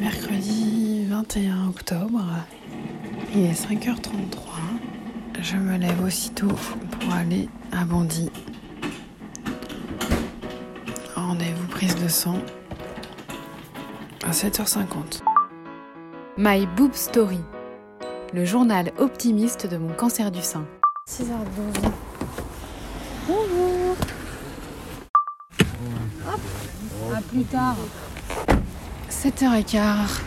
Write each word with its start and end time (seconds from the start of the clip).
Mercredi 0.00 1.04
21 1.06 1.68
octobre, 1.68 2.24
il 3.34 3.46
est 3.46 3.52
5h33. 3.52 4.38
Je 5.40 5.56
me 5.56 5.76
lève 5.76 6.02
aussitôt 6.02 6.48
pour 6.48 7.12
aller 7.12 7.48
à 7.72 7.84
Bondy. 7.84 8.30
Rendez-vous 11.14 11.66
prise 11.68 11.94
de 11.96 12.08
sang 12.08 12.38
à 14.24 14.30
7h50. 14.30 15.20
My 16.38 16.66
Boob 16.76 16.94
Story, 16.94 17.40
le 18.32 18.44
journal 18.44 18.92
optimiste 18.98 19.66
de 19.66 19.76
mon 19.76 19.92
cancer 19.92 20.30
du 20.30 20.40
sein. 20.40 20.64
6h12. 21.08 21.90
Bonjour. 23.28 23.96
À 27.14 27.20
plus 27.20 27.44
tard. 27.44 27.76
7h15, 29.22 30.20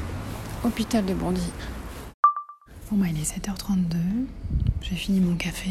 hôpital 0.64 1.04
de 1.06 1.14
Bondy. 1.14 1.52
Bon 2.90 2.96
bah 2.96 3.08
il 3.10 3.20
est 3.20 3.30
7h32, 3.30 3.98
j'ai 4.82 4.96
fini 4.96 5.20
mon 5.20 5.36
café. 5.36 5.70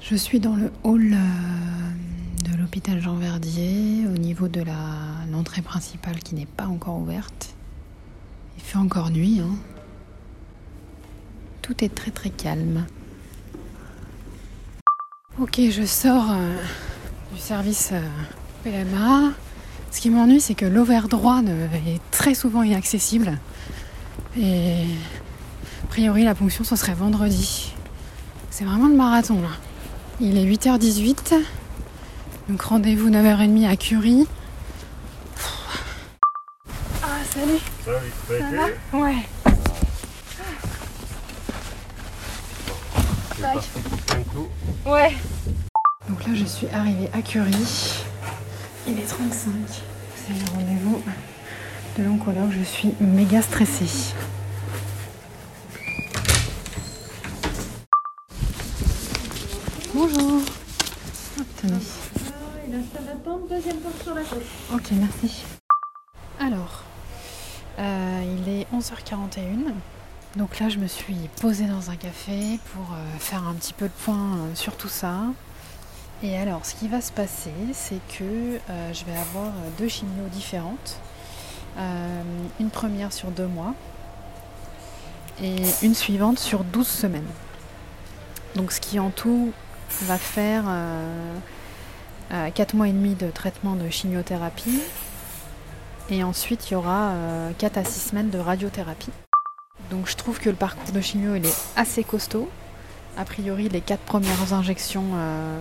Je 0.00 0.16
suis 0.16 0.40
dans 0.40 0.56
le 0.56 0.72
hall 0.82 1.12
euh, 1.12 2.50
de 2.50 2.56
l'hôpital 2.56 3.02
Jean 3.02 3.16
Verdier, 3.16 4.06
au 4.06 4.16
niveau 4.16 4.48
de 4.48 4.64
l'entrée 5.30 5.60
principale 5.60 6.20
qui 6.20 6.36
n'est 6.36 6.46
pas 6.46 6.64
encore 6.64 6.96
ouverte. 6.96 7.54
Il 8.56 8.62
fait 8.62 8.78
encore 8.78 9.10
nuit, 9.10 9.40
hein. 9.40 9.56
Tout 11.60 11.84
est 11.84 11.94
très 11.94 12.12
très 12.12 12.30
calme. 12.30 12.86
Ok, 15.38 15.60
je 15.68 15.84
sors 15.84 16.30
euh, 16.30 16.56
du 17.34 17.38
service 17.38 17.90
euh, 17.92 18.08
PMA. 18.62 19.34
Ce 19.94 20.00
qui 20.00 20.10
m'ennuie, 20.10 20.40
c'est 20.40 20.56
que 20.56 20.66
l'ovaire 20.66 21.06
droit 21.06 21.40
est 21.86 22.00
très 22.10 22.34
souvent 22.34 22.64
inaccessible. 22.64 23.38
Et 24.36 24.86
a 25.84 25.86
priori, 25.86 26.24
la 26.24 26.34
ponction, 26.34 26.64
ce 26.64 26.74
serait 26.74 26.94
vendredi. 26.94 27.72
C'est 28.50 28.64
vraiment 28.64 28.88
le 28.88 28.96
marathon, 28.96 29.40
là. 29.40 29.50
Il 30.20 30.36
est 30.36 30.44
8h18. 30.44 31.34
Donc 32.48 32.62
rendez-vous 32.62 33.08
9h30 33.08 33.68
à 33.68 33.76
Curie. 33.76 34.26
Ah, 37.00 37.06
salut 37.32 37.60
Salut, 37.84 38.12
ça 38.26 38.50
va 38.50 38.98
Ouais. 38.98 39.16
Coup. 44.32 44.48
Ouais. 44.86 45.14
Donc 46.08 46.26
là, 46.26 46.34
je 46.34 46.44
suis 46.44 46.66
arrivée 46.70 47.08
à 47.12 47.22
Curie. 47.22 48.04
Il 48.86 48.98
est 48.98 49.06
35. 49.06 49.50
C'est 50.14 50.32
le 50.34 50.50
rendez-vous 50.54 51.02
de 51.96 52.04
l'oncologue. 52.04 52.50
Je 52.50 52.62
suis 52.62 52.94
méga 53.00 53.40
stressée. 53.40 54.14
Bonjour. 59.94 60.42
Hop, 61.38 61.46
tenez. 61.62 61.74
Il 62.68 63.48
deuxième 63.48 63.76
porte 63.78 64.02
sur 64.02 64.14
la 64.14 64.22
gauche. 64.22 64.42
Ok, 64.74 64.90
merci. 64.92 65.44
Alors, 66.38 66.82
euh, 67.78 68.36
il 68.38 68.48
est 68.52 68.66
11h41. 68.74 69.72
Donc 70.36 70.58
là, 70.58 70.68
je 70.68 70.78
me 70.78 70.88
suis 70.88 71.30
posée 71.40 71.66
dans 71.66 71.90
un 71.90 71.96
café 71.96 72.58
pour 72.74 72.92
euh, 72.92 73.18
faire 73.18 73.46
un 73.46 73.54
petit 73.54 73.72
peu 73.72 73.86
le 73.86 73.90
point 74.04 74.36
euh, 74.36 74.54
sur 74.54 74.76
tout 74.76 74.88
ça. 74.88 75.20
Et 76.24 76.38
alors, 76.38 76.64
ce 76.64 76.74
qui 76.74 76.88
va 76.88 77.02
se 77.02 77.12
passer, 77.12 77.52
c'est 77.74 78.00
que 78.18 78.24
euh, 78.24 78.92
je 78.94 79.04
vais 79.04 79.12
avoir 79.12 79.48
euh, 79.48 79.68
deux 79.78 79.88
chimios 79.88 80.26
différentes. 80.32 80.98
Euh, 81.76 82.22
une 82.60 82.70
première 82.70 83.12
sur 83.12 83.30
deux 83.30 83.46
mois 83.46 83.74
et 85.42 85.56
une 85.82 85.94
suivante 85.94 86.38
sur 86.38 86.64
12 86.64 86.86
semaines. 86.86 87.28
Donc 88.54 88.72
ce 88.72 88.80
qui 88.80 88.98
en 88.98 89.10
tout 89.10 89.52
va 90.02 90.16
faire 90.16 90.64
4 92.30 92.74
mois 92.74 92.86
et 92.86 92.92
demi 92.92 93.16
de 93.16 93.28
traitement 93.30 93.74
de 93.74 93.90
chimiothérapie 93.90 94.80
et 96.08 96.22
ensuite 96.22 96.70
il 96.70 96.74
y 96.74 96.76
aura 96.76 97.12
4 97.58 97.78
à 97.78 97.84
6 97.84 98.10
semaines 98.10 98.30
de 98.30 98.38
radiothérapie. 98.38 99.10
Donc 99.90 100.08
je 100.08 100.14
trouve 100.14 100.38
que 100.38 100.48
le 100.48 100.54
parcours 100.54 100.92
de 100.92 101.00
chimio 101.00 101.34
il 101.34 101.46
est 101.46 101.56
assez 101.74 102.04
costaud. 102.04 102.48
A 103.16 103.24
priori 103.24 103.68
les 103.68 103.80
4 103.80 104.00
premières 104.00 104.52
injections, 104.52 105.04
euh, 105.14 105.16
euh, 105.16 105.60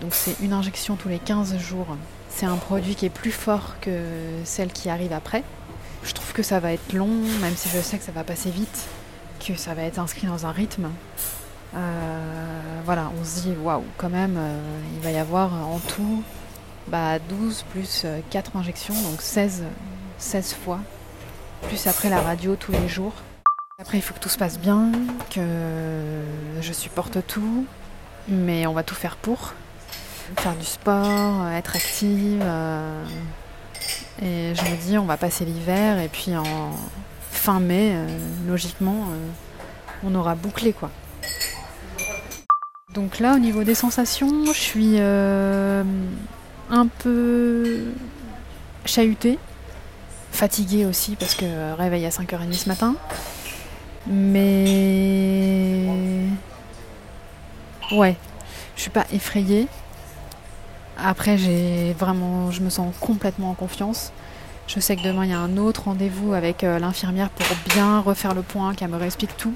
donc 0.00 0.14
c'est 0.14 0.36
une 0.40 0.52
injection 0.52 0.96
tous 0.96 1.08
les 1.08 1.18
15 1.18 1.58
jours. 1.58 1.96
C'est 2.28 2.46
un 2.46 2.56
produit 2.56 2.94
qui 2.94 3.06
est 3.06 3.10
plus 3.10 3.32
fort 3.32 3.74
que 3.80 3.90
celle 4.44 4.72
qui 4.72 4.88
arrive 4.90 5.12
après. 5.12 5.42
Je 6.04 6.12
trouve 6.12 6.32
que 6.32 6.42
ça 6.42 6.60
va 6.60 6.72
être 6.72 6.92
long, 6.92 7.08
même 7.40 7.56
si 7.56 7.68
je 7.68 7.80
sais 7.80 7.96
que 7.96 8.04
ça 8.04 8.12
va 8.12 8.24
passer 8.24 8.50
vite, 8.50 8.86
que 9.40 9.54
ça 9.54 9.74
va 9.74 9.82
être 9.82 9.98
inscrit 9.98 10.26
dans 10.26 10.46
un 10.46 10.52
rythme. 10.52 10.90
Euh, 11.74 12.80
voilà, 12.84 13.10
on 13.20 13.24
se 13.24 13.40
dit 13.40 13.54
waouh, 13.62 13.84
quand 13.96 14.10
même, 14.10 14.36
euh, 14.36 14.60
il 14.94 15.00
va 15.00 15.10
y 15.10 15.16
avoir 15.16 15.52
en 15.52 15.78
tout 15.78 16.22
bah, 16.88 17.18
12 17.18 17.64
plus 17.70 18.02
euh, 18.04 18.20
4 18.30 18.56
injections, 18.56 18.94
donc 18.94 19.20
16, 19.20 19.64
16 20.18 20.54
fois, 20.54 20.78
plus 21.62 21.86
après 21.86 22.10
la 22.10 22.20
radio 22.20 22.54
tous 22.54 22.72
les 22.72 22.88
jours. 22.88 23.14
Après, 23.80 23.98
il 23.98 24.02
faut 24.02 24.14
que 24.14 24.20
tout 24.20 24.28
se 24.28 24.38
passe 24.38 24.58
bien, 24.58 24.92
que 25.30 25.40
je 26.60 26.72
supporte 26.72 27.26
tout, 27.26 27.66
mais 28.28 28.66
on 28.66 28.72
va 28.72 28.82
tout 28.82 28.94
faire 28.94 29.16
pour. 29.16 29.52
Faire 30.38 30.54
du 30.56 30.64
sport, 30.64 31.42
euh, 31.42 31.56
être 31.56 31.76
active. 31.76 32.40
euh, 32.42 33.04
et 34.22 34.54
je 34.54 34.62
me 34.62 34.76
dis, 34.76 34.96
on 34.96 35.04
va 35.04 35.16
passer 35.16 35.44
l'hiver, 35.44 35.98
et 35.98 36.08
puis 36.08 36.34
en 36.36 36.72
fin 37.30 37.60
mai, 37.60 37.92
euh, 37.94 38.06
logiquement, 38.48 39.08
on 40.04 40.14
aura 40.14 40.34
bouclé 40.34 40.72
quoi. 40.72 40.90
Donc 42.94 43.18
là, 43.18 43.34
au 43.34 43.38
niveau 43.38 43.64
des 43.64 43.74
sensations, 43.74 44.46
je 44.46 44.58
suis 44.58 44.98
un 45.00 46.86
peu 47.00 47.86
chahutée, 48.84 49.38
fatiguée 50.30 50.86
aussi 50.86 51.16
parce 51.16 51.34
que 51.34 51.74
réveil 51.74 52.06
à 52.06 52.10
5h30 52.10 52.52
ce 52.52 52.68
matin. 52.68 52.94
Mais 54.06 55.88
ouais, 57.94 58.16
je 58.76 58.82
suis 58.82 58.90
pas 58.90 59.06
effrayée. 59.12 59.68
Après, 60.98 61.38
j'ai 61.38 61.92
vraiment, 61.98 62.50
je 62.50 62.60
me 62.60 62.70
sens 62.70 62.94
complètement 63.00 63.50
en 63.50 63.54
confiance. 63.54 64.12
Je 64.66 64.80
sais 64.80 64.96
que 64.96 65.02
demain 65.02 65.24
il 65.24 65.30
y 65.30 65.34
a 65.34 65.38
un 65.38 65.56
autre 65.56 65.84
rendez-vous 65.84 66.32
avec 66.32 66.64
euh, 66.64 66.78
l'infirmière 66.78 67.28
pour 67.30 67.46
bien 67.74 68.00
refaire 68.00 68.34
le 68.34 68.42
point, 68.42 68.74
qu'elle 68.74 68.90
me 68.90 68.96
réexplique 68.96 69.36
tout. 69.36 69.54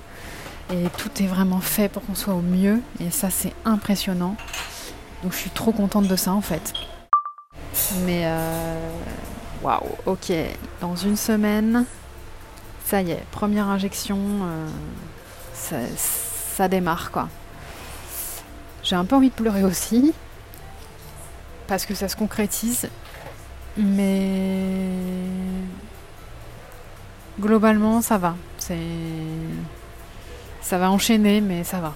Et 0.70 0.84
tout 0.98 1.10
est 1.22 1.26
vraiment 1.26 1.60
fait 1.60 1.88
pour 1.88 2.04
qu'on 2.04 2.14
soit 2.14 2.34
au 2.34 2.42
mieux. 2.42 2.82
Et 3.00 3.10
ça, 3.10 3.30
c'est 3.30 3.54
impressionnant. 3.64 4.36
Donc, 5.22 5.32
je 5.32 5.38
suis 5.38 5.50
trop 5.50 5.72
contente 5.72 6.06
de 6.06 6.16
ça, 6.16 6.32
en 6.32 6.42
fait. 6.42 6.74
Mais, 8.04 8.22
euh, 8.24 8.90
waouh, 9.62 9.80
ok. 10.04 10.32
Dans 10.80 10.96
une 10.96 11.16
semaine, 11.16 11.86
ça 12.84 13.00
y 13.00 13.12
est, 13.12 13.24
première 13.30 13.68
injection, 13.68 14.18
euh, 15.54 15.86
ça 15.96 16.68
démarre, 16.68 17.10
quoi. 17.10 17.28
J'ai 18.88 18.96
un 18.96 19.04
peu 19.04 19.14
envie 19.16 19.28
de 19.28 19.34
pleurer 19.34 19.64
aussi. 19.64 20.14
Parce 21.66 21.84
que 21.84 21.94
ça 21.94 22.08
se 22.08 22.16
concrétise. 22.16 22.88
Mais. 23.76 24.88
Globalement, 27.38 28.00
ça 28.00 28.16
va. 28.16 28.34
Ça 30.62 30.78
va 30.78 30.90
enchaîner, 30.90 31.42
mais 31.42 31.64
ça 31.64 31.80
va. 31.80 31.94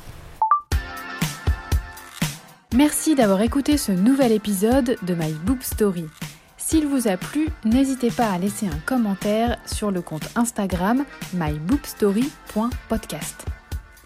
Merci 2.75 3.14
d'avoir 3.14 3.41
écouté 3.41 3.78
ce 3.78 3.92
nouvel 3.92 4.32
épisode 4.32 4.98
de 5.02 5.14
My 5.14 5.32
Boob 5.32 5.62
Story. 5.62 6.04
S'il 6.58 6.86
vous 6.86 7.08
a 7.08 7.16
plu, 7.16 7.48
n'hésitez 7.64 8.10
pas 8.10 8.28
à 8.31 8.36
laisser 8.38 8.66
un 8.66 8.78
commentaire 8.84 9.56
sur 9.67 9.90
le 9.90 10.02
compte 10.02 10.28
Instagram 10.37 11.06
myboobstory.podcast. 11.34 13.46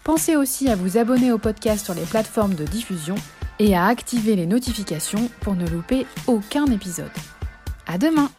Pensez 0.07 0.37
aussi 0.37 0.69
à 0.69 0.75
vous 0.77 0.97
abonner 0.97 1.33
au 1.33 1.37
podcast 1.37 1.83
sur 1.83 1.93
les 1.93 2.05
plateformes 2.05 2.55
de 2.55 2.63
diffusion 2.63 3.15
et 3.59 3.75
à 3.75 3.87
activer 3.87 4.37
les 4.37 4.45
notifications 4.45 5.29
pour 5.41 5.55
ne 5.55 5.67
louper 5.67 6.05
aucun 6.27 6.65
épisode. 6.67 7.11
À 7.87 7.97
demain! 7.97 8.29